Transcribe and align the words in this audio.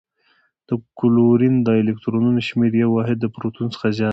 د 0.67 0.69
کلورین 0.99 1.55
د 1.67 1.69
الکترونونو 1.81 2.39
شمیر 2.47 2.73
یو 2.83 2.89
واحد 2.97 3.17
د 3.21 3.25
پروتون 3.35 3.67
څخه 3.73 3.87
زیات 3.97 4.07
دی. 4.09 4.09